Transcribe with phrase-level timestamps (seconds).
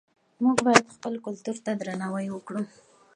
[0.43, 2.61] موږ باید خپل کلتور ته درناوی وکړو.